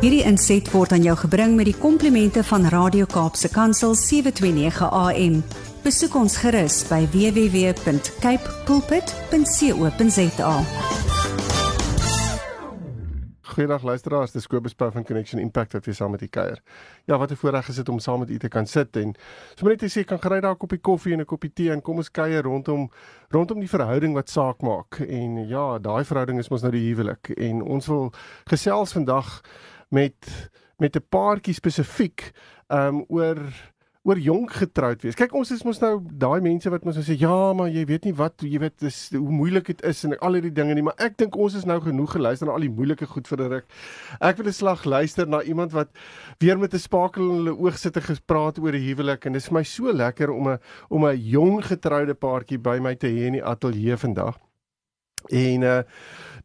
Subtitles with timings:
[0.00, 5.34] Hierdie inset word aan jou gebring met die komplimente van Radio Kaapse Kansel 729 AM.
[5.84, 10.54] Besoek ons gerus by www.cape pulpit.co.za.
[13.50, 16.62] Goeiedag luisteraars, dis Kobus Pau van Connection Impact wat weer saam met u kuier.
[17.04, 19.14] Ja, wat 'n voorreg is dit om saam met u te kan sit en
[19.54, 21.82] sommer net te sê kan gery daar 'n koppie koffie en 'n koppie tee en
[21.82, 22.90] kom ons kuier rondom
[23.28, 25.00] rondom die verhouding wat saak maak.
[25.08, 28.12] En ja, daai verhouding is mos nou die huwelik en ons wil
[28.44, 29.42] gesels vandag
[29.90, 32.32] met met 'n paartjie spesifiek
[32.68, 33.38] um oor
[34.02, 35.16] oor jonk getroud wees.
[35.18, 38.06] Kyk, ons is mos nou daai mense wat mos nou sê ja, maar jy weet
[38.08, 40.96] nie wat jy weet dis hoe moeilik dit is en al hierdie dinge nie, maar
[41.04, 43.66] ek dink ons is nou genoeg geluister na al die moeilike goed vir 'n ruk.
[44.20, 45.90] Ek wil 'n slag luister na iemand wat
[46.40, 49.42] weer met 'n spakel in hulle oog sit en gespreek oor die huwelik en dit
[49.42, 53.06] is vir my so lekker om 'n om 'n jong getroude paartjie by my te
[53.06, 54.38] hê in die ateljee vandag.
[55.28, 55.82] En uh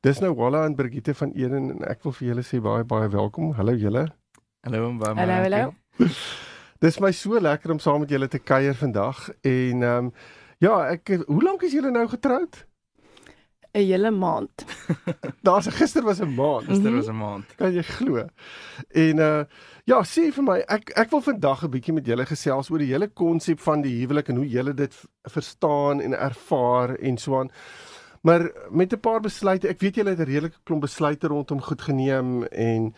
[0.06, 3.10] dis nou Walla en Brigitte van Eden en ek wil vir julle sê baie baie
[3.10, 3.56] welkom.
[3.58, 4.06] Hallo julle.
[4.68, 5.74] Hallo en baie Hallo, hallo.
[6.84, 10.12] Dis my so lekker om saam met julle te kuier vandag en ehm um,
[10.62, 12.62] ja, ek hoe lank is julle nou getroud?
[13.76, 14.66] 'n Hele maand.
[15.48, 16.70] Daar's gister was 'n maand.
[16.70, 17.56] Gister was 'n maand.
[17.58, 18.28] Kan jy glo?
[18.94, 19.44] En uh
[19.86, 22.94] ja, sê vir my, ek ek wil vandag 'n bietjie met julle gesels oor die
[22.94, 24.94] hele konsep van die huwelik en hoe julle dit
[25.30, 27.52] verstaan en ervaar en so aan.
[28.26, 31.82] Maar met 'n paar besluite, ek weet julle het 'n redelike klomp besluite rondom goed
[31.82, 32.96] geneem en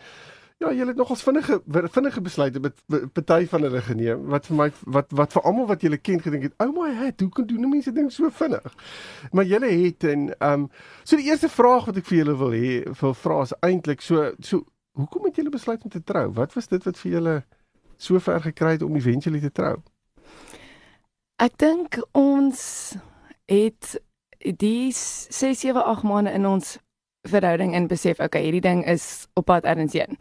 [0.58, 4.72] ja, julle het nogals vinnige vinnige besluite met party van hulle geneem wat vir my
[4.84, 7.68] wat wat vir almal wat julle ken gedink het, "Oh my head, hoe kan doen
[7.68, 8.74] mense ding so vinnig?"
[9.32, 10.70] Maar julle het en ehm um,
[11.04, 14.32] so die eerste vraag wat ek vir julle wil hê, wil vra is eintlik so
[14.40, 16.32] so hoekom het julle besluit om te trou?
[16.32, 17.44] Wat was dit wat vir julle
[17.96, 19.82] so ver gekry het om eventually te trou?
[21.36, 22.96] Ek dink ons
[23.46, 24.00] het
[24.38, 26.78] die 6 7 8 maande in ons
[27.28, 30.16] verhouding in besef, okay, hierdie ding is op pad ergens heen.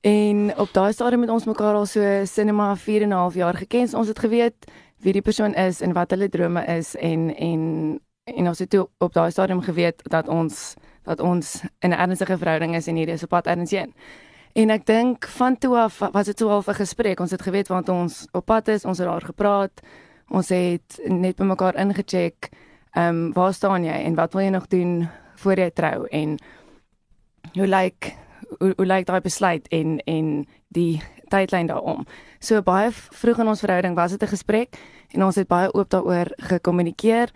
[0.00, 3.54] En op daai stadium het ons mekaar al so sinema 4 en 'n half jaar
[3.54, 3.88] geken.
[3.88, 8.00] So ons het geweet wie die persoon is en wat hulle drome is en en
[8.24, 12.38] en ons het toe op daai stadium geweet dat ons dat ons in 'n ernstige
[12.38, 13.94] verhouding is en hierdie is op pad ergens heen.
[14.52, 17.20] En ek dink van toe af was dit so half 'n gesprek.
[17.20, 19.80] Ons het geweet want ons op pad is, ons het daar gepraat.
[20.28, 22.48] Ons het net by mekaar ingecheck.
[22.98, 26.38] Ehm um, waar staan jy en wat wil jy nog doen voor jy trou en
[27.52, 28.16] hoe lyk
[28.58, 32.06] hoe, hoe lyk daai besluit en en die tydlyn daarom.
[32.40, 34.78] So baie vroeg in ons verhouding was dit 'n gesprek
[35.14, 37.30] en ons het baie oop daaroor gekommunikeer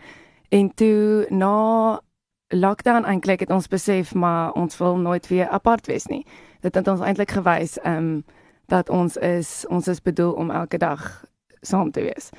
[0.49, 2.01] en toe na
[2.49, 6.27] lockdown eintlik het ons besef maar ons wil nooit weer apart wees nie.
[6.61, 8.25] Dit het ons eintlik gewys ehm um,
[8.67, 11.25] dat ons is ons is bedoel om elke dag
[11.61, 12.31] saam te wees.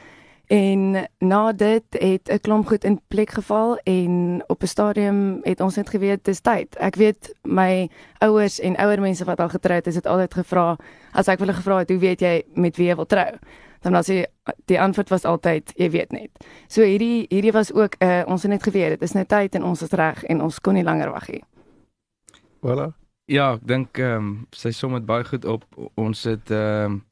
[0.54, 5.60] En na dit het 'n klomp goed in plek geval en op 'n stadium het
[5.60, 6.76] ons net geweet dis tyd.
[6.76, 10.78] Ek weet my ouers en ouer mense wat al getroud is, het altyd gevra
[11.12, 13.38] as ek hulle gevra het, "Hoe weet jy met wie jy wil trou?"
[13.80, 14.26] Dan was die
[14.66, 16.30] die antwoord was altyd, "Jy weet net."
[16.68, 19.64] So hierdie hierdie was ook uh, ons het net geweet dit is nou tyd en
[19.64, 21.44] ons is reg en ons kon nie langer wag nie.
[22.60, 22.94] Voilà.
[23.26, 25.66] Ja, ek dink ehm um, sy som dit baie goed op.
[25.94, 27.04] Ons het ehm um,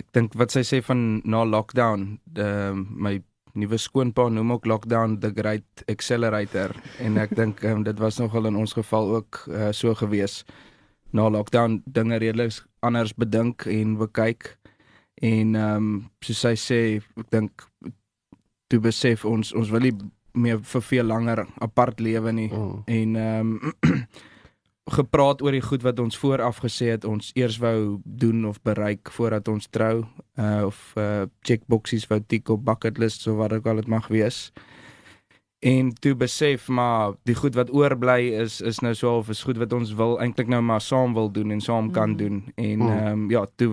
[0.00, 3.16] ek dink wat sy sê van na lockdown, ehm um, my
[3.56, 8.50] nuwe skoonpa noem ook lockdown the great accelerator en ek dink um, dit was nogal
[8.50, 10.44] in ons geval ook uh, so gewees.
[11.16, 14.56] Na lockdown dinge redelik anders bedink en bekyk
[15.22, 16.80] en ehm um, soos sy sê,
[17.16, 17.64] ek dink
[18.68, 19.94] toe besef ons ons wil nie
[20.36, 22.82] meer vir veel langer apart lewe nie Mm.
[22.86, 23.72] en ehm um,
[24.90, 29.10] gepraat oor die goed wat ons vooraf gesê het ons eers wou doen of bereik
[29.10, 30.04] voordat ons trou
[30.38, 34.06] uh, of uh, checkboxies wou tik op bucket lists of wat ook al dit mag
[34.08, 34.52] wees.
[35.58, 39.58] En toe besef maar die goed wat oorbly is is nou so of is goed
[39.58, 42.16] wat ons wil eintlik nou maar saam wil doen en saam kan Mhm.
[42.18, 42.88] doen en Mhm.
[42.92, 43.72] ehm um, ja, toe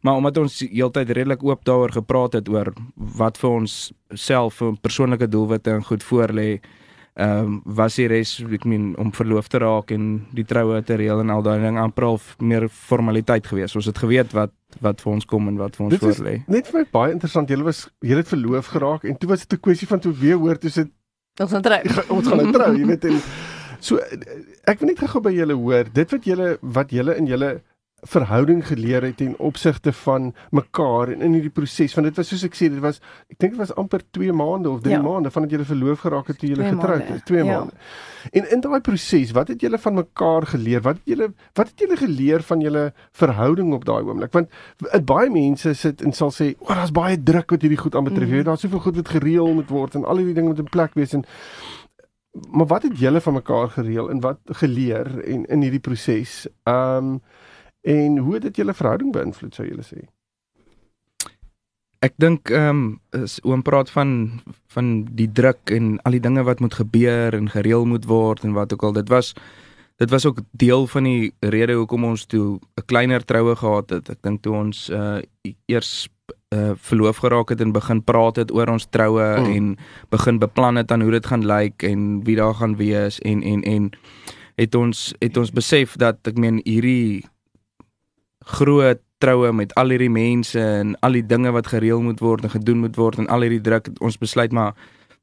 [0.00, 4.74] maar omdat ons heeltyd redelik oop daaroor gepraat het oor wat vir ons self vir
[4.80, 6.77] persoonlike doelwitte en goed voorlê ehm
[7.18, 11.20] um, was die res ek meen om verloof te raak en die troue te reël
[11.20, 13.74] en al daai ding amper al meer formaliteit gewees.
[13.76, 14.52] Ons het geweet wat
[14.84, 16.34] wat vir ons kom en wat vir ons Dit is voorlê.
[16.46, 17.48] net vir my baie interessant.
[17.48, 20.36] Julle was julle het verloof geraak en toe was dit 'n kwessie van toe weer
[20.36, 20.88] hoor toe sit
[21.40, 21.78] Ons gaan trou.
[22.10, 23.20] ons gaan nou trou, jy weet en
[23.80, 23.96] so
[24.66, 27.60] ek wil net gou by julle hoor, dit wat julle wat julle in julle
[28.06, 32.44] verhouding geleer het ten opsigte van mekaar en in hierdie proses want dit was soos
[32.46, 35.02] ek sê dit was ek dink dit was amper 2 maande of 3 Ja.
[35.02, 37.44] maande vandat julle verloof geraak het toe julle getroud maande, is 2 ja.
[37.44, 37.72] maande.
[38.32, 40.80] En in daai proses, wat het julle van mekaar geleer?
[40.82, 44.32] Wat het julle wat het julle geleer van julle verhouding op daai oomblik?
[44.32, 44.48] Want
[44.78, 48.22] w- baie mense sit en sal sê, "O, daar's baie druk wat hierdie goed aanbetref.
[48.26, 48.30] Mhm.
[48.30, 50.70] Jy weet, daar's soveel goed wat gereël moet word en al hierdie dinge moet in
[50.70, 51.24] plek wees en
[52.52, 56.46] maar wat het julle van mekaar gereël en wat geleer en in hierdie proses?
[56.64, 57.20] Ehm um,
[57.88, 60.02] En hoe het dit julle verhouding beïnvloed sou julle sê?
[62.04, 62.82] Ek dink ehm
[63.16, 64.10] um, oom praat van
[64.74, 68.52] van die druk en al die dinge wat moet gebeur en gereël moet word en
[68.54, 69.32] wat ook al dit was
[69.98, 74.10] dit was ook deel van die rede hoekom ons toe 'n kleiner troue gehad het.
[74.10, 75.18] Ek dink toe ons uh
[75.66, 76.08] eers
[76.54, 79.56] uh verloof geraak het en begin praat het oor ons troue hmm.
[79.56, 79.76] en
[80.10, 83.62] begin beplan het aan hoe dit gaan lyk en wie daar gaan wees en en
[83.62, 83.90] en
[84.54, 87.24] het ons het ons besef dat ek meen hierdie
[88.44, 92.54] groot troue met al hierdie mense en al die dinge wat gereël moet word en
[92.54, 94.74] gedoen moet word en al hierdie druk ons besluit maar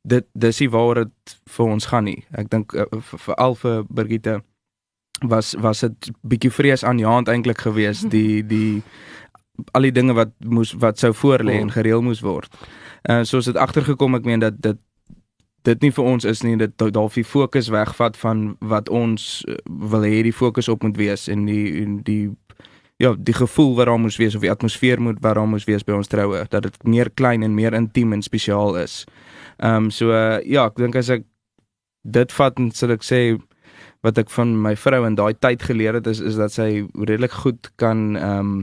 [0.04, 2.20] dit dis nie waar dit vir ons gaan nie.
[2.38, 4.40] Ek dink uh, vir al vir Brigitte
[5.24, 8.84] was was dit bietjie vrees aan die hand eintlik geweest die die
[9.72, 12.52] al die dinge wat moes wat sou voorlê en gereël moes word.
[13.08, 14.82] En uh, soos dit agtergekom ek meen dat dit
[15.66, 19.58] dit nie vir ons is nie dit dalk die fokus wegvat van wat ons uh,
[19.66, 22.36] wil hê die fokus op moet wees en die en die
[22.98, 25.84] ja, die gevoel wat daar moes wees of die atmosfeer moet wat daar moes wees
[25.84, 29.04] by ons troue, dat dit meer klein en meer intiem en spesiaal is.
[29.58, 31.26] Ehm um, so uh, ja, ek dink as ek
[32.04, 33.20] dit vat en sal ek sê
[34.06, 37.36] wat ek van my vrou in daai tyd geleer het is is dat sy redelik
[37.44, 38.56] goed kan ehm um,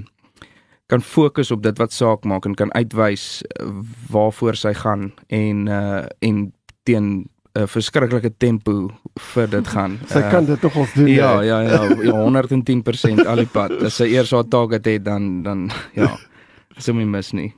[0.93, 3.69] kan fokus op dit wat saak maak en kan uitwys uh,
[4.13, 6.53] waarvoor sy gaan en uh en
[6.85, 8.91] teen 'n verskriklike tempo
[9.35, 9.99] vir dit gaan.
[10.13, 11.09] Sy uh, kan dit tog ons doen.
[11.13, 13.75] Ja, ja, ja, ja, 110% al die pad.
[13.85, 15.69] As sy eers haar target het dan dan
[15.99, 16.15] ja,
[16.79, 17.53] sou my mis nie.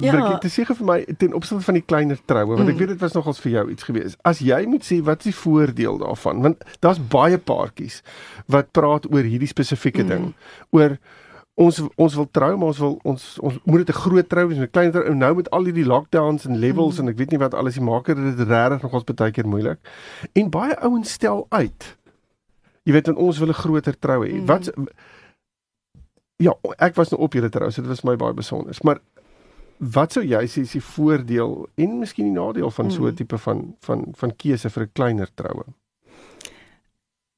[0.00, 2.80] Ja, dit is seker vir my ten opsigte van die kleiner troue, want ek mm.
[2.80, 4.14] weet dit was nogals vir jou iets gewees.
[4.24, 6.40] As jy moet sê wat is die voordeel daarvan?
[6.44, 8.00] Want daar's baie paartjies
[8.48, 10.08] wat praat oor hierdie spesifieke mm.
[10.08, 10.30] ding,
[10.72, 10.96] oor
[11.54, 14.58] ons ons wil trou maar ons wil ons ons moet dit 'n groot trou wees
[14.58, 17.00] 'n klein trou nou met al hierdie lockdowns en levels mm.
[17.02, 19.78] en ek weet nie wat alles die maak dit regtig nog ons baie keer moeilik
[20.32, 21.98] en baie ouens stel uit
[22.84, 24.46] jy weet en ons wil 'n groter trou hê mm.
[24.46, 24.72] wat
[26.36, 29.00] ja ek was nou op julle trou so dit was my baie besonder maar
[29.78, 32.90] wat sou jy sê is die voordeel en miskien die nadeel van mm.
[32.90, 35.64] so 'n tipe van van van keuse vir 'n kleiner troue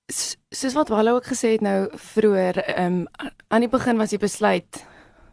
[0.07, 3.07] soos wat Wallo ook gesê het nou vroeër, ehm um,
[3.49, 4.85] aan die begin was die besluit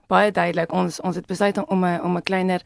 [0.07, 0.71] baie duidelik.
[0.71, 2.61] Ons ons het besluit om 'n om 'n kleiner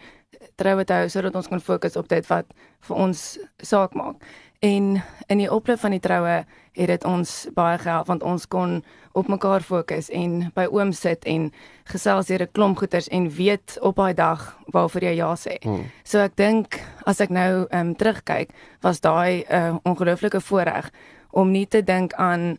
[0.55, 2.45] troue te hou sodat ons kon fokus op dit wat
[2.79, 4.15] vir ons saak maak.
[4.59, 8.83] En in die oploop van die troue het dit ons baie gehelp want ons kon
[9.11, 11.51] op mekaar fokus en by oom sit en
[11.83, 15.57] gesels oor 'n klomp goeters en weet op daai dag waarvoor jy ja sê.
[15.61, 15.91] Hmm.
[16.03, 18.49] So ek dink as ek nou ehm um, terugkyk,
[18.81, 20.91] was daai 'n uh, ongelooflike voorreg
[21.35, 22.55] om nie te dink aan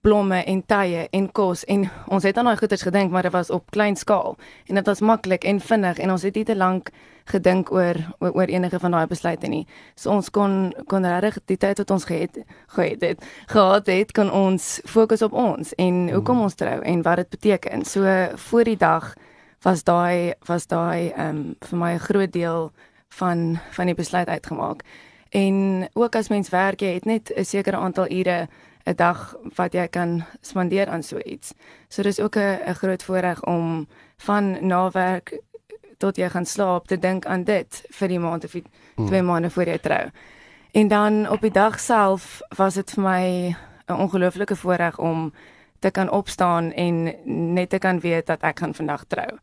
[0.00, 3.50] blomme en tye en kos en ons het aan daai goeders gedink maar dit was
[3.52, 4.36] op klein skaal
[4.66, 6.88] en dit was maklik en vinnig en ons het nie te lank
[7.30, 9.64] gedink oor oor, oor enige van daai besluite nie.
[9.94, 12.38] So ons kon kon regtig die tyd wat ons gehad
[12.74, 17.22] gehad het gehad het kon ons fokus op ons en hoekom ons trou en wat
[17.22, 17.84] dit beteken.
[17.84, 18.08] So
[18.48, 19.12] voor die dag
[19.64, 22.72] was daai was daai ehm um, vir my 'n groot deel
[23.08, 24.82] van van die besluit uitgemaak.
[25.30, 28.48] En ook as mens werk, jy het net 'n sekere aantal ure
[28.84, 31.54] 'n dag wat jy kan spandeer aan so iets.
[31.88, 35.40] So dis ook 'n groot voorreg om van na werk
[35.98, 39.06] tot jy gaan slaap te dink aan dit vir die maand of die hmm.
[39.06, 40.10] twee maande voor jy trou.
[40.72, 43.56] En dan op die dag self was dit vir my
[43.86, 45.32] 'n ongelooflike voorreg om
[45.78, 47.14] te kan opstaan en
[47.54, 49.38] net te kan weet dat ek gaan vandag trou.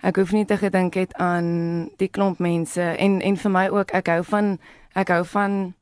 [0.00, 3.90] Ek hoef nie te gedink het aan die klomp mense en en vir my ook
[3.90, 4.58] ek hou van
[4.94, 5.74] ek hou van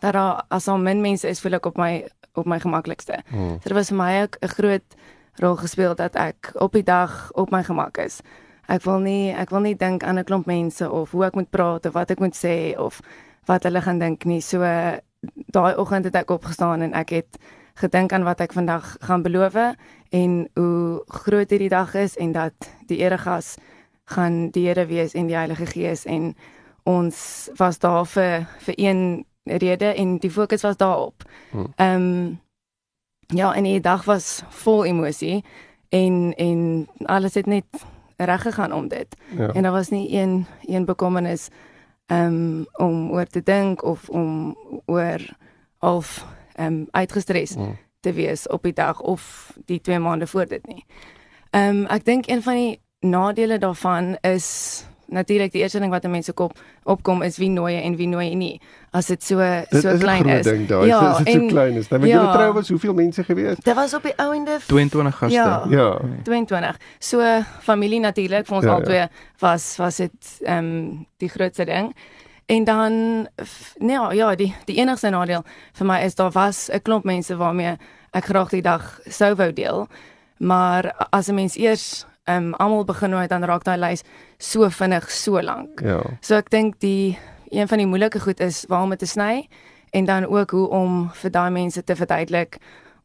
[0.00, 3.22] dat daar as al min mense is, voel ek op my op my gemaklikste.
[3.32, 3.56] Hmm.
[3.60, 4.96] So dit was vir my ook 'n groot
[5.40, 8.20] rol gespeel dat ek op die dag op my gemak is.
[8.68, 11.50] Ek wil nie ek wil nie dink aan 'n klomp mense of hoe ek moet
[11.50, 13.00] praat of wat ek moet sê of
[13.46, 14.40] wat hulle gaan dink nie.
[14.40, 14.58] So
[15.46, 17.38] daai oggend het ek opgestaan en ek het
[17.74, 19.56] gedink aan wat ek vandag gaan beloof
[20.10, 22.54] en hoe groot hierdie dag is en dat
[22.86, 23.56] die eregas
[24.04, 26.34] gaan die Here wees en die Heilige Gees en
[26.86, 31.22] ons was daar vir vir een rede en die fokus was daarop.
[31.50, 31.72] Hmm.
[31.76, 32.40] Ehm um,
[33.26, 35.44] ja, en die dag was vol emosie
[35.88, 37.64] en en alles het net
[38.16, 39.16] reg gegaan om dit.
[39.36, 39.52] Ja.
[39.52, 41.48] En daar was nie een een bekommernis
[42.06, 45.20] ehm um, om oor te dink of om oor
[45.78, 47.78] of ehm um, uitgestres hmm.
[48.00, 50.84] te wees op die dag of die 2 maande voor dit nie.
[51.50, 56.06] Ehm um, ek dink een van die nadele daarvan is natuurlik die eerste ding wat
[56.10, 58.60] mense kop opkom is wie nooi en wie nooi nie
[58.90, 59.38] as dit so
[59.70, 60.44] dit so is klein is.
[60.46, 60.86] Ding, daar.
[60.86, 61.88] Ja, is dit so klein is.
[61.88, 63.56] Dan nou, met ja, julle trou was hoeveel mense gewees?
[63.62, 65.36] Dit was op die ou ende 22 gaste.
[65.36, 65.64] Ja.
[65.68, 65.88] ja.
[66.24, 66.76] 22.
[66.98, 67.24] So
[67.62, 69.08] familie natuurlik vir ons ja, albei ja.
[69.42, 71.92] was was dit ehm um, die grootste ding.
[72.46, 72.92] En dan
[73.78, 77.36] nee, ja, ja, die die enigste nadeel vir my is daar was 'n klomp mense
[77.36, 77.76] waarmee
[78.10, 79.88] ek graag die dag sou wou deel.
[80.36, 84.02] Maar as 'n mens eers ehm um, almal begin nooit dan raak daai lys
[84.38, 85.80] so vinnig so lank.
[85.80, 86.00] Ja.
[86.20, 87.18] So ek dink die
[87.50, 89.48] een van die moeilike goed is waar om dit te sny
[89.90, 92.58] en dan ook hoe om vir daai mense te verduidelik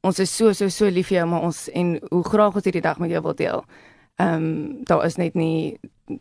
[0.04, 2.82] ons is so so so lief vir jou maar ons en hoe graag ons hierdie
[2.82, 3.64] dag met jou wil deel.
[4.18, 5.78] Ehm um, daar is net nie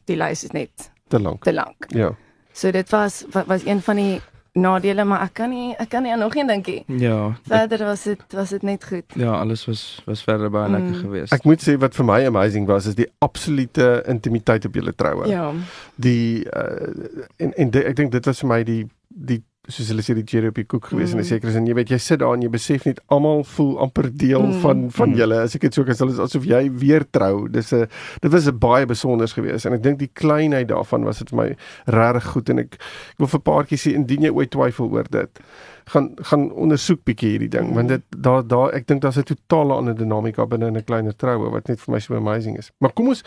[0.07, 1.43] die lys is net Te lank.
[1.45, 1.87] te lank.
[1.89, 2.11] Ja.
[2.53, 4.21] So dit was wa- was een van die
[4.53, 6.85] nadele maar ek kan nie ek kan nie aan nog een dinkie.
[6.87, 9.05] Ja, ek, Verder was dit was dit net goed.
[9.15, 11.01] ja, alles was was verder baie lekker Mm.
[11.01, 11.33] geweest.
[11.33, 15.29] Ek moet sê wat vir my amazing was is die absolute intimiteit op julle troue.
[15.29, 15.53] Ja.
[15.97, 20.03] Die uh, en en die, ek dink dit was vir my die die soos hulle
[20.03, 21.19] sê die cherry op die koek gewees mm.
[21.19, 21.29] in 'n Mm.
[21.29, 21.67] sekere sin.
[21.67, 24.61] Jy weet jy sit daar en jy besef net almal voel amper deel mm.
[24.61, 25.17] Van van Mm.
[25.17, 25.41] julle.
[25.43, 27.47] As ek dit so kan stel is asof jy weer trou.
[27.49, 27.87] Dis 'n
[28.21, 31.37] dit was 'n baie besonders geweest en ek dink die kleinheid daarvan was dit vir
[31.37, 35.05] my regtig goed en ek ek wil vir paartjies sê indien jy ooit twyfel oor
[35.11, 35.41] dit
[35.87, 39.75] gaan gaan ondersoek bietjie hierdie ding want dit daar daar ek dink daar's 'n totale
[39.75, 42.71] ander dinamika binne in 'n kleiner troue wat net vir my so amazing is.
[42.81, 43.23] Maar kom ons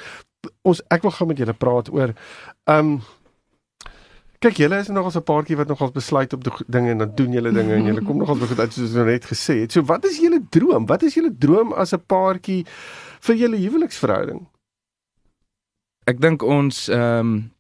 [0.64, 2.14] ons ek wil gou met julle praat oor
[2.68, 3.02] ehm um,
[4.44, 7.32] Kyk, julle is nog as 'n paartjie wat nogals besluit op dinge en dan doen
[7.32, 9.72] julle dinge en julle kom nogals goed uit soos ons net gesê het.
[9.72, 10.86] So wat is julle droom?
[10.86, 12.66] Wat is julle droom as 'n paartjie
[13.20, 14.48] vir julle huweliksverhouding?
[16.10, 17.52] ek dink ons ehm um,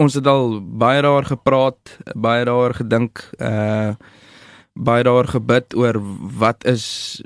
[0.00, 3.94] ons het al baie daaroor gepraat, baie daaroor gedink, uh
[4.78, 5.98] baie daaroor gebid oor
[6.38, 7.18] wat is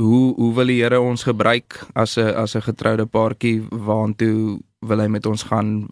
[0.00, 5.00] hoe hoe wil die Here ons gebruik as 'n as 'n getroude paartjie waartoe wil
[5.00, 5.88] hy met ons gaan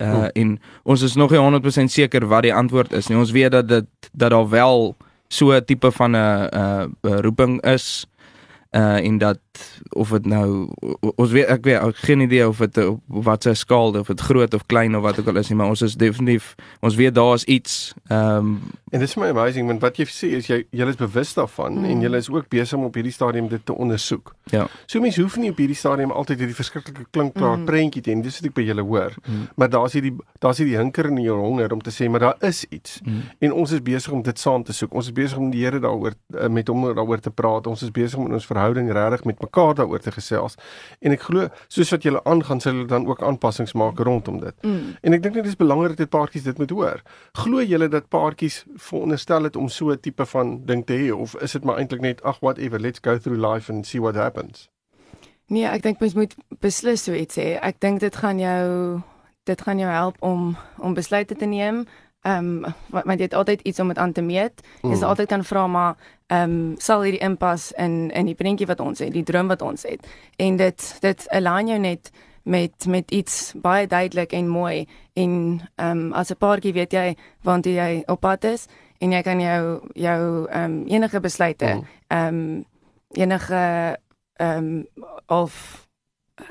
[0.00, 0.30] uh Hmm.
[0.32, 3.18] en ons is nog nie 100% seker wat die antwoord is nie.
[3.18, 4.96] Ons weet dat dit dat daar wel
[5.28, 6.48] so 'n tipe van 'n
[7.02, 8.06] 'n roeping is
[8.70, 9.38] uh en dat
[9.88, 10.68] of dit nou
[11.00, 14.20] ons weet ek weet ek geen idee of dit op wat se skaal of dit
[14.20, 17.14] groot of klein of wat ook al is nie maar ons is definitief ons weet
[17.14, 18.60] daar is iets ehm um,
[18.90, 21.76] En dit is my amazing want wat jy sê is jy julle is bewus daarvan
[21.76, 21.88] mm.
[21.92, 24.32] En julle is ook besig om op hierdie stadium dit te ondersoek.
[24.52, 24.66] Ja.
[24.86, 27.64] So mense hoef nie op hierdie stadium altyd hierdie verskriklike klinkklaar mm.
[27.64, 27.68] Mm.
[27.68, 28.16] prentjie te hê.
[28.24, 29.16] Dis wat ek by julle hoor.
[29.26, 29.42] Mm.
[29.60, 32.62] Maar daar's hierdie daar's hierdie hinker in jou honger om te sê maar daar is
[32.70, 33.00] iets.
[33.04, 34.94] mm, En ons is besig om dit saam te soek.
[34.94, 37.66] Ons is besig om die Here daaroor eh, met hom daaroor te praat.
[37.66, 40.58] Ons is besig om in ons verhouding regtig met mekaar daaroor te gesels.
[41.00, 44.54] En ek glo soos wat julle aangaan, sal julle dan ook aanpassings maak rondom dit.
[44.62, 44.96] Mm.
[45.02, 47.02] En ek dink dit is belangrik dat paartjies dit moet hoor.
[47.44, 51.36] Glo julle dat paartjies veronderstel het om so 'n tipe van ding te hê of
[51.40, 54.68] is dit maar eintlik net ag whatever, let's go through life and see what happens?
[55.48, 57.56] Nee, ek dink mens moet beslis so iets hê.
[57.62, 59.00] Ek dink dit gaan jou
[59.48, 61.86] dit gaan jou help om om besluite te neem.
[62.22, 64.60] Ehm um, want jy het altyd iets om dit aan te meet.
[64.82, 65.08] Jy sal Mm.
[65.08, 65.96] altyd kan vra maar
[66.26, 69.62] ehm um, sal hierdie inpas in in die prentjie wat ons het, die droom wat
[69.62, 70.06] ons het.
[70.36, 72.10] En dit dit align jou net
[72.42, 77.16] met met iets baie duidelik en mooi en ehm um, as 'n paartjie weet jy
[77.42, 78.66] waantoe jy op pad is
[79.00, 81.84] en jy kan jou jou ehm um, enige besluite Mm.
[82.08, 82.64] ehm um,
[83.12, 83.96] enige
[84.36, 84.86] ehm um,
[85.26, 85.86] of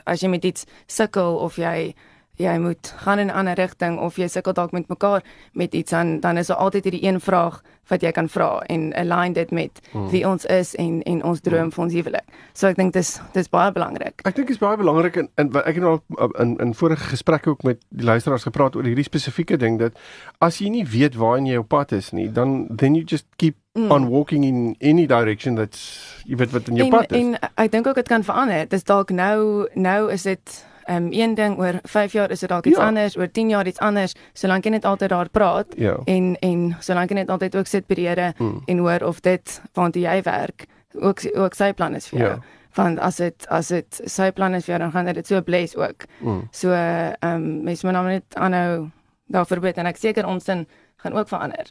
[0.06, 1.94] as jy met iets sukkel of jy
[2.38, 5.92] jy moet gaan in 'n ander rigting of jy sukkel dalk met mekaar met iets
[5.92, 9.52] dan dan is daar altyd hierdie een vraag wat jy kan vra en align dit
[9.52, 10.10] met Mm.
[10.10, 12.24] wie ons is en en ons droom vir ons huwelik.
[12.54, 14.22] So ek dink dis dis baie belangrik.
[14.26, 17.04] Ek dink dit is baie belangrik en, en ek het nou al in in vorige
[17.04, 19.94] gesprekke ook met die luisteraars gepraat oor hierdie spesifieke ding dat
[20.40, 23.56] as jy nie weet waarheen jy op pad is nie, dan then you just keep
[23.74, 23.92] Mm.
[23.92, 27.18] on walking in any direction that's jy weet wat in jou en, pad is.
[27.18, 28.68] En ek dink ook dit kan verander.
[28.68, 32.50] Dis dalk nou nou is dit ehm um, een ding oor 5 jaar is dit
[32.50, 32.86] dalk iets Ja.
[32.88, 35.98] anders, oor 10 jaar iets anders, solank jy net altyd daar praat ja.
[36.06, 38.62] en en solank jy net altyd ook sit by die Here Mm.
[38.66, 42.30] en hoor of dit waartoe jy werk ook ook sy plan is vir jou.
[42.30, 42.40] Ja.
[42.76, 45.76] Want as dit as dit sy plan is vir jou dan gaan dit so bless
[45.76, 46.06] ook.
[46.22, 46.48] Mm.
[46.52, 48.90] So ehm um, mens moet nou net aanhou
[49.28, 50.68] daarvoor bid en ek seker ons sin
[50.98, 51.66] gaan ook verander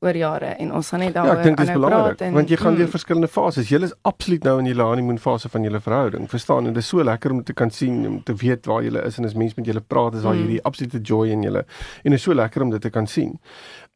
[0.00, 2.28] oor jare en ons gaan net Ja, daaroor ek dink dit is aanhou belangrik praat
[2.28, 2.78] en- want jy gaan mm.
[2.78, 3.68] deur verskillende fases.
[3.68, 6.28] Jy is absoluut nou in julle honeymoon fase van julle verhouding.
[6.30, 6.66] Verstaan?
[6.66, 9.18] En dit is so lekker om te kan sien om te weet waar jy is
[9.18, 10.38] en as mense met julle praat, is daar Mm.
[10.40, 11.64] hierdie absolute joy in julle.
[12.02, 13.38] En dit is so lekker om dit te kan sien.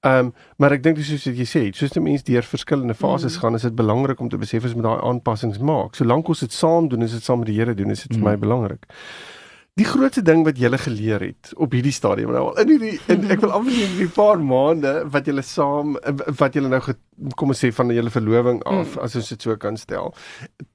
[0.05, 2.95] Ehm, um, maar ek dink dis soos wat jy sê, soos 'n mens deur verskillende
[2.95, 3.41] fases Mm.
[3.41, 5.95] gaan, is dit belangrik om te besef ons moet daai aanpassings maak.
[5.95, 8.21] Solank ons dit saam doen, is dit saam met die Here doen, is dit vir
[8.21, 8.25] Mm.
[8.31, 8.85] my belangrik.
[9.75, 13.25] Die grootste ding wat jy geleer het op hierdie stadium nou al in hierdie in
[13.35, 15.97] ek wil amper sê hierdie paar maande wat julle saam
[16.39, 17.01] wat julle nou get,
[17.35, 19.03] kom ons sê van julle verloving af Mm.
[19.03, 20.15] as ons dit so kan stel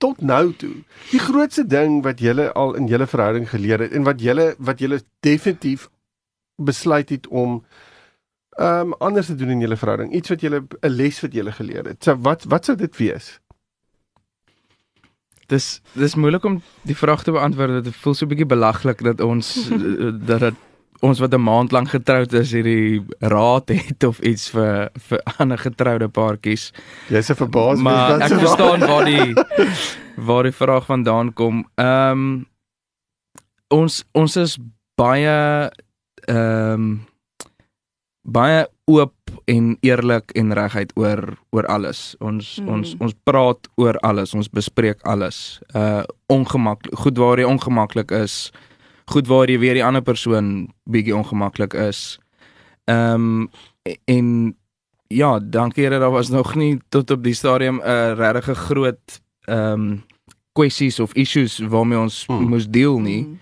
[0.04, 0.74] tot nou toe
[1.14, 4.84] die grootste ding wat julle al in julle verhouding geleer het en wat julle wat
[4.84, 5.88] julle definitief
[6.60, 7.64] besluit het om
[8.60, 11.56] ehm um, anders te doen in julle verhouding iets wat julle 'n les wat julle
[11.56, 13.40] geleer het so wat wat sou dit wees
[15.50, 19.22] dis dis moeilik om die vraag te beantwoord dit voel so 'n bietjie belaglik dat
[19.22, 19.70] ons
[20.30, 20.66] dat dit
[21.00, 25.58] ons wat 'n maand lank getroud is hierdie raad het of iets vir vir ander
[25.58, 26.72] getroude paartjies.
[27.10, 29.34] Jy's 'n verbaas maar ek verstaan waar die
[30.28, 31.68] waar die vraag vandaan kom.
[31.76, 32.48] Ehm um,
[33.68, 34.58] ons ons is
[34.96, 35.72] baie
[36.28, 37.09] ehm um,
[38.32, 39.14] baie oop
[39.50, 42.16] en eerlik en reguit oor oor alles.
[42.20, 42.70] Ons mm.
[42.70, 44.34] ons ons praat oor alles.
[44.38, 45.60] Ons bespreek alles.
[45.76, 48.52] Uh ongemaklik goed waar jy ongemaklik is.
[49.10, 52.20] Goed waar jy weer die ander persoon bietjie ongemaklik is.
[52.90, 53.50] Ehm um,
[54.06, 54.56] en
[55.10, 59.22] ja, dankie Here daar was nog nie tot op die stadium 'n uh, regtig groot
[59.46, 60.04] ehm um,
[60.54, 62.50] kwessies of issues waarmee ons mm.
[62.50, 63.24] moes deel nie.
[63.24, 63.40] Mm.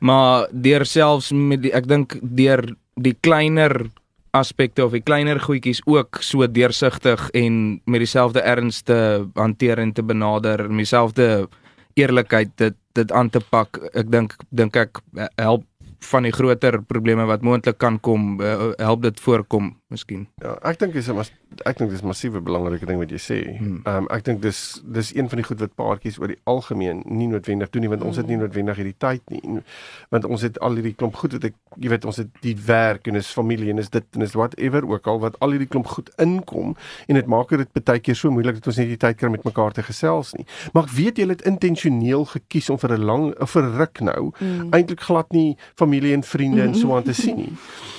[0.00, 2.64] Maar deur selfs met die, ek dink deur
[2.94, 3.90] die kleiner
[4.34, 8.96] aspekte of die kleiner goedjies ook so deursigtig en met dieselfde erns te
[9.34, 11.48] hanteer en te benader, met dieselfde
[11.94, 13.80] eerlikheid dit dit aan te pak.
[13.98, 15.00] Ek dink dink ek
[15.34, 15.64] help
[16.10, 20.26] van die groter probleme wat moontlik kan kom uh, help dit voorkom miskien.
[20.42, 21.22] Ja, ek dink dis 'n
[21.64, 23.38] ek dink dis 'n massiewe belangrike ding wat jy sê.
[23.58, 23.80] Hmm.
[23.86, 27.02] Ehm um, ek dink dis dis een van die goed wat paartjies oor die algemeen
[27.06, 28.44] nie noodwendig doen nie want ons het nie hmm.
[28.44, 29.62] noodwendig hierdie tyd nie.
[30.10, 33.06] Want ons het al hierdie klomp goed wat ek jy weet ons het die werk
[33.08, 35.86] en is familie en is dit en is whatever ook al wat al hierdie klomp
[35.86, 36.76] goed inkom
[37.08, 39.44] en dit maak dit baie keer so moeilik dat ons nie die tyd kry met
[39.44, 40.46] mekaar te gesels nie.
[40.72, 44.70] Maar ek weet jy het intentioneel gekies om vir 'n lang vir ruk nou hmm.
[44.72, 47.52] eintlik glad nie familie familie en vriende en so aan te sien nie.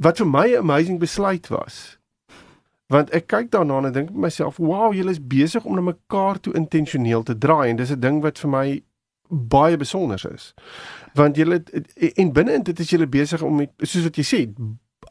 [0.00, 1.98] Wat vir my 'n amazing besluit was.
[2.86, 6.40] Want ek kyk daarna en dink vir myself, "Wow, julle is besig om na mekaar
[6.40, 8.82] toe intentioneel te draai en dis 'n ding wat vir my
[9.28, 10.54] baie besonder is."
[11.14, 11.62] Want julle
[12.14, 14.54] en binne in dit is julle besig om met soos wat jy sê,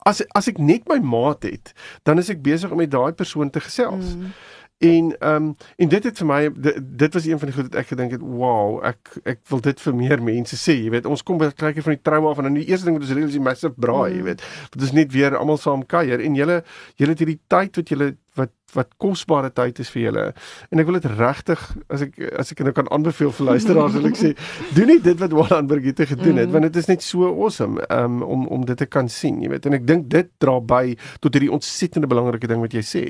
[0.05, 3.49] as as ek net my maat het, dan is ek besig om met daai persoon
[3.49, 4.15] te gesels.
[4.15, 4.31] Mm.
[4.79, 7.65] En ehm um, en dit het vir my dit, dit was een van die goed
[7.67, 11.09] wat ek gedink het, wow, ek ek wil dit vir meer mense sê, jy weet,
[11.09, 13.11] ons kom by kry van die trauma af en dan die eerste ding wat ons
[13.11, 14.29] reël is die massive braai, jy mm.
[14.29, 14.45] weet.
[14.71, 16.61] Dit is net weer almal saam kuier en julle
[16.95, 18.09] julle het hierdie tyd wat julle
[18.39, 20.23] wat wat kosbare tyd is vir julle.
[20.69, 24.09] En ek wil dit regtig as ek as ek nou kan aanbeveel vir luisteraars wil
[24.11, 24.31] ek sê
[24.77, 26.55] doen nie dit wat Wallan Brigitte gedoen het mm.
[26.55, 29.65] want dit is net so awesome um, om om dit te kan sien, jy weet.
[29.69, 33.03] En ek dink dit dra by tot hierdie ontsettende belangrike ding wat jy sê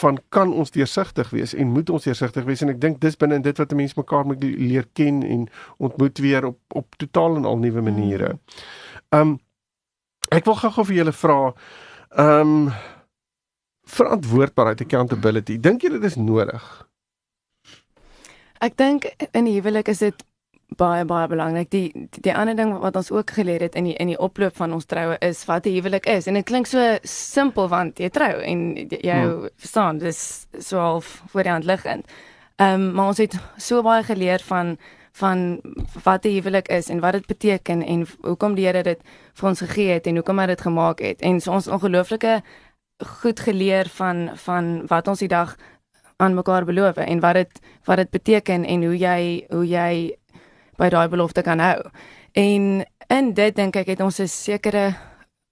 [0.00, 3.38] van kan ons deursigtig wees en moet ons deursigtig wees en ek dink dis binne
[3.38, 7.36] in dit wat 'n mens mekaar moet leer ken en ontmoet weer op op totaal
[7.36, 8.38] en al nuwe maniere.
[9.10, 9.38] Um
[10.32, 11.54] ek wil gou-gou vir julle vra
[12.18, 12.72] um
[13.84, 15.58] verantwoordbaarheid accountability.
[15.60, 16.62] Dink jy dit is nodig?
[18.62, 20.24] Ek dink in die huwelik is dit
[20.78, 23.94] baie baie belangrik die, die die ander ding wat ons ook geleer het in die
[24.00, 26.26] in die oploop van ons troue is wat 'n huwelik is.
[26.26, 29.48] En dit klink so simpel want jy trou en jy hmm.
[29.56, 32.06] verstaan dis so half voor die hand liggend.
[32.56, 34.78] Ehm um, maar ons het so baie geleer van
[35.12, 35.60] van
[36.02, 39.00] wat 'n huwelik is en wat dit beteken en hoekom die Here dit
[39.34, 41.20] vir ons gegee het en hoekom hy dit gemaak het.
[41.20, 42.42] En so ons ongelooflike
[43.04, 45.56] goed geleer van van wat ons die dag
[46.16, 49.92] aan mekaar beloof en wat dit wat dit beteken en hoe jy hoe jy
[50.78, 51.78] by daai belofte kan hou.
[52.32, 54.94] En in dit dink ek het ons 'n sekere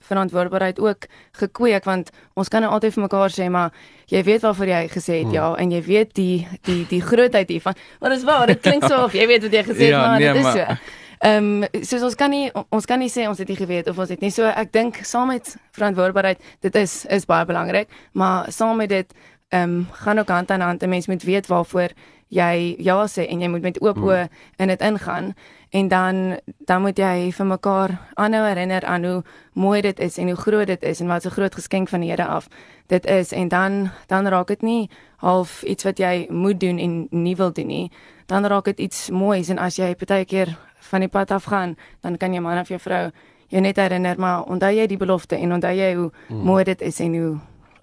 [0.01, 3.71] verantwoordbaarheid ook gekweek want ons kan nou altyd vir mekaar sê maar
[4.07, 5.35] jy weet waarvoor jy gesê het hmm.
[5.35, 7.75] ja en jy weet die die die grootheid hiervan.
[8.01, 10.19] Maar dis waar, dit klink so of jy weet wat jy gesê het ja, maar
[10.19, 10.57] nee, dit is maar...
[10.57, 10.99] so.
[11.21, 13.99] Ehm um, soos ons kan nie ons kan nie sê ons het nie geweet of
[14.01, 14.31] ons het nie.
[14.33, 17.93] So ek dink saam met verantwoordbaarheid dit is is baie belangrik.
[18.17, 19.13] Maar saam met dit
[19.53, 20.83] ehm um, gaan ook hand aan hand.
[20.83, 21.93] 'n mens moet weet waarvoor
[22.29, 25.35] jy ja sê en jy moet met oop oë in dit ingaan.
[25.71, 30.27] En dan dan moet jy vir mekaar aanhou herinner aan hoe mooi dit is en
[30.27, 32.49] hoe groot dit is en wat 'n groot geskenk van die Here af
[32.87, 33.33] dit is.
[33.33, 37.53] En dan dan raak dit nie half iets wat jy moet doen en nie wil
[37.53, 37.91] doen nie.
[38.27, 42.17] Dan raak dit iets moois en as jy partykeer van die pad af gaan, dan
[42.17, 43.11] kan jy man of jou vrou
[43.51, 46.45] jou net herinner maar onthou jy die belofte en onthou jy hoe mm.
[46.47, 47.39] mooi dit is en hoe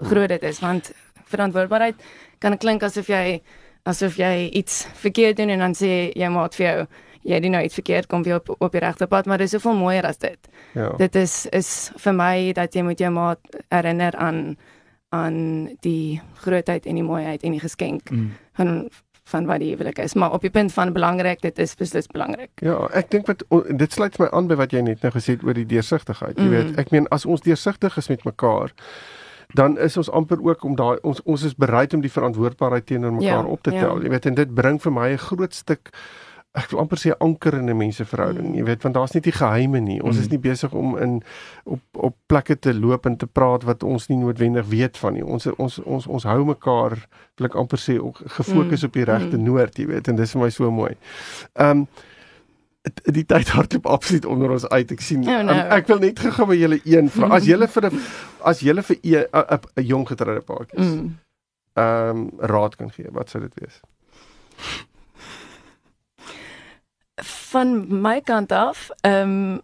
[0.10, 0.92] groot dit is want
[1.28, 2.06] verantwoordbaarheid
[2.40, 3.42] kan klink asof jy
[3.88, 6.88] asof jy iets verkeerd doen en dan sê jy maat vir jou
[7.28, 9.56] jy doen nou iets verkeerd kom jy op op die regte pad maar dit is
[9.58, 10.50] soveel mooier as dit.
[10.76, 10.94] Ja.
[11.00, 14.58] Dit is is vir my dat jy moet jou maat herinner aan
[15.16, 15.38] aan
[15.82, 18.32] die grootheid en die mooiheid en die geskenk mm.
[18.60, 18.90] van
[19.28, 22.50] van wat die huwelik is, maar op die punt van belangrik, dit is beslis belangrik.
[22.64, 25.44] Ja, ek dink wat dit sluit my aan by wat jy net nou gesê het
[25.44, 26.38] oor die deursigtigheid.
[26.38, 26.56] Jy mm.
[26.56, 28.72] weet, ek meen as ons deursigtig is met mekaar,
[29.56, 33.16] dan is ons amper ook om daai ons ons is bereid om die verantwoordbaarheid teenoor
[33.16, 33.98] mekaar ja, op te tel.
[33.98, 34.04] Ja.
[34.04, 35.92] Jy weet, en dit bring vir my 'n groot stuk
[36.58, 39.80] ek wil amper sê anker in 'n menseverhouding, jy weet, want daar's nie die geheime
[39.80, 40.00] nie.
[40.02, 40.22] Ons mm.
[40.22, 41.22] is nie besig om in
[41.66, 45.26] op op plekke te loop en te praat wat ons nie noodwendig weet van nie.
[45.26, 46.98] Ons ons ons ons hou mekaar,
[47.38, 47.98] wil ek amper sê,
[48.38, 48.88] gefokus mm.
[48.88, 49.44] op die regte mm.
[49.44, 50.94] noord, jy weet, en dis vir my so mooi.
[51.56, 51.88] Ehm um,
[53.12, 54.92] die tyd hardloop absoluut onder ons uit.
[54.92, 55.52] Ek sien Oh, no.
[55.52, 57.34] um, ek wil net gou by julle een vra.
[57.36, 58.00] As julle vir 'n
[58.50, 61.18] as julle vir 'n 'n jong getroude paartjies Mm.
[61.76, 63.82] ehm um, raad kan gee, wat sou dit wees?
[67.52, 69.62] Van my kant af, ehm um,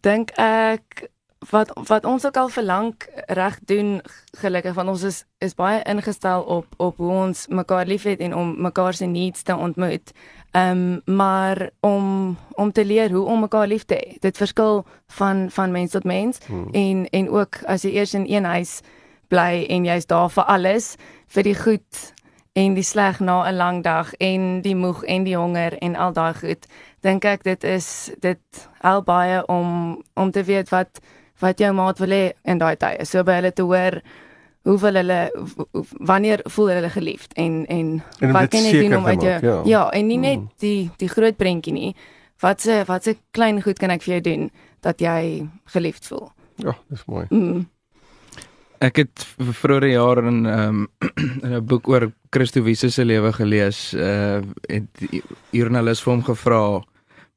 [0.00, 1.08] dink ek
[1.50, 2.94] wat wat ons ook al verlang
[3.26, 4.00] reg doen
[4.40, 8.54] gelukkig want ons is is baie ingestel op op hoe ons mekaar liefhet en om
[8.62, 10.12] mekaar se needs te ontmoet.
[10.50, 14.18] Ehm um, maar om om te leer hoe om mekaar lief te hê.
[14.20, 16.68] Dit verskil van van mens tot mens Hmm.
[16.72, 18.80] en en ook as jy eers in een huis
[19.28, 22.14] bly en jy's daar vir alles, vir die goed
[22.58, 26.12] en die sleg na 'n lang dag en die moeg en die honger en al
[26.12, 26.66] daai goed.
[27.02, 28.38] Dink ek dit is dit
[28.82, 31.00] help baie om om te weet wat
[31.40, 33.04] wat jou maat wil hê in daai tye.
[33.04, 34.00] So by hulle te hoor
[34.64, 38.88] hoeveel hulle w- w- wanneer voel hulle geliefd en en, En wat kan jy seker
[38.90, 39.62] doen om uit jou ja.
[39.64, 39.90] ja.
[39.90, 40.50] en nie net Mm.
[40.58, 41.94] die die groot prentjie nie.
[42.40, 46.30] Wat se wat se klein goed kan ek vir jou doen dat jy geliefd voel?
[46.56, 47.26] Ja, dis mooi.
[47.30, 47.68] Mm.
[48.84, 50.84] Ek het vroeëre jaar in ehm
[51.44, 53.94] in 'n boek oor Christo Wiese se lewe gelees.
[53.94, 56.82] Uh het die joernalis vir hom gevra,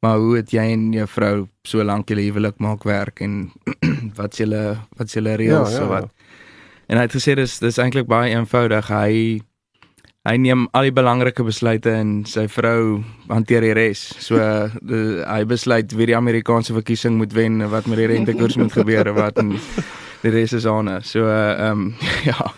[0.01, 3.51] maar hoe het jy en jou vrou so lank julle huwelik maak werk en
[4.17, 6.11] wat's julle wat's julle reëls Ja, ja, so wat?
[6.87, 8.87] En hy het gesê dis dis eintlik baie eenvoudig.
[8.91, 9.41] Hy
[10.29, 14.03] hy neem al die belangrike besluite en sy vrou hanteer die res.
[14.21, 14.37] So
[14.89, 19.09] de, hy besluit wie die Amerikaanse verkiesing moet wen, wat met die rentekoers moet gebeur
[19.09, 19.55] en wat en
[20.21, 20.87] die res is aan.
[20.87, 21.03] haar.
[21.03, 21.95] So ehm um,
[22.29, 22.51] ja.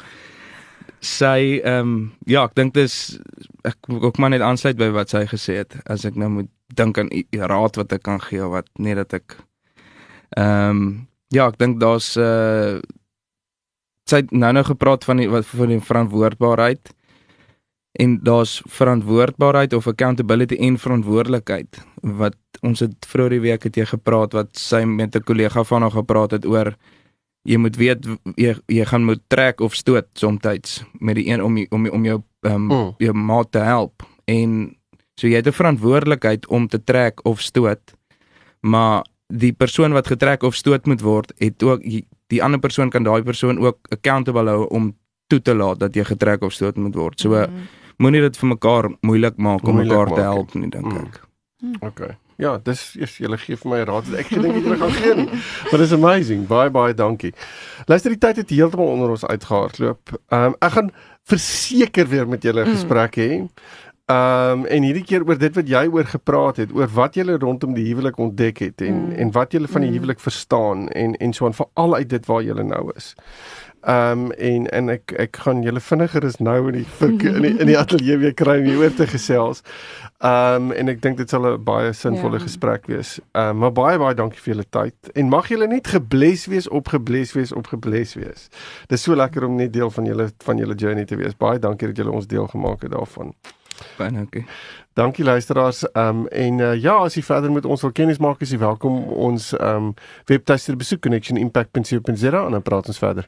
[1.00, 3.20] Sy ehm um, ja, ek dink dis
[3.64, 5.78] ek ook maar net aansluit by wat sy gesê het.
[5.86, 9.20] As ek nou moet dink aan raad wat ek kan gee of wat net dat
[9.22, 9.38] ek
[10.38, 12.82] ehm um, ja, ek dink daar's uh
[14.10, 16.92] sy nou nou gepraat van die wat van die verantwoordbaarheid
[18.04, 21.80] en daar's verantwoordbaarheid of accountability en verantwoordelikheid
[22.20, 25.82] wat ons het vroeër die week het jy gepraat wat sy met 'n kollega van
[25.82, 26.74] haar gepraat het oor
[27.46, 28.06] jy moet weet
[28.40, 31.92] jy jy gaan moet trek of stoot soms met die een om die- om die-
[31.92, 32.94] om jou um, Mm.
[33.00, 34.76] jou maat te help en
[35.18, 37.94] so jy het 'n verantwoordelikheid om te trek of stoot
[38.62, 41.82] maar die persoon wat getrek of stoot moet word het ook
[42.28, 44.96] die ander persoon kan daai persoon ook accountable hou om
[45.28, 47.68] toe te laat dat jy getrek of stoot moet word so Mm.
[48.00, 50.98] moenie dit vir mekaar moeilik maak om Moeilik mekaar te maak, help nie dink Mm.
[50.98, 51.22] ek
[51.80, 52.18] Okay.
[52.38, 55.14] Ja, dis eers julle gee vir my raad wat ek gedink het julle gaan gee
[55.16, 55.30] nie.
[55.72, 56.48] Maar dis amazing.
[56.48, 57.34] Baie baie dankie.
[57.86, 60.18] Luister, die tyd het heeltemal onder ons uitgehardloop.
[60.30, 60.92] Ehm um, ek gaan
[61.30, 62.74] verseker weer met julle 'n Mm.
[62.76, 63.30] gesprek hê.
[64.12, 67.38] Ehm um, en hierdie keer oor dit wat jy oor gepraat het, oor wat julle
[67.40, 69.12] rondom die huwelik ontdek het en Mm.
[69.12, 69.96] en wat julle van die Mm.
[69.96, 73.16] huwelik verstaan en en so aan veral uit dit waar julle nou is.
[73.84, 77.42] Ehm um, en en ek ek gaan julle vinniger is nou in die vir- in
[77.42, 79.60] die, in die ateljee weer kry om hieroor te gesels.
[80.24, 82.44] Ehm um, en ek dink dit sal 'n baie sinvolle Ja.
[82.46, 83.20] gesprek wees.
[83.36, 86.68] Ehm um, maar baie baie dankie vir julle tyd en mag julle net gebless wees,
[86.70, 88.48] opgebless wees, opgebless wees.
[88.88, 91.36] Dis so lekker om net deel van julle van julle journey te wees.
[91.38, 93.34] Baie dankie dat julle ons deel gemaak het daarvan.
[93.98, 94.46] baie dankie
[94.96, 95.84] Dankie luisteraars.
[95.92, 98.58] Ehm um, en uh, ja, as jy verder met ons wil kennis maak, is jy
[98.60, 99.94] welkom om ons ehm um,
[100.26, 103.28] webtuiste te besoek connectionimpact.co.za en dan praat ons verder.